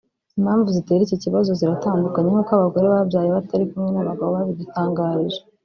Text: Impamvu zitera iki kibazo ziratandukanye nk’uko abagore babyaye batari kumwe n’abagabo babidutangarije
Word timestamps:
Impamvu 0.39 0.67
zitera 0.77 1.01
iki 1.03 1.17
kibazo 1.23 1.49
ziratandukanye 1.59 2.29
nk’uko 2.31 2.51
abagore 2.57 2.85
babyaye 2.93 3.29
batari 3.35 3.65
kumwe 3.71 3.89
n’abagabo 3.91 4.29
babidutangarije 4.37 5.39